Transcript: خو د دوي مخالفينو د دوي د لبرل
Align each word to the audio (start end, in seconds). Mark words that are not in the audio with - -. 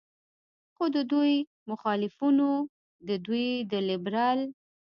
خو 0.75 0.83
د 0.95 0.97
دوي 1.11 1.35
مخالفينو 1.69 2.51
د 3.07 3.09
دوي 3.25 3.49
د 3.71 3.73
لبرل 3.87 4.39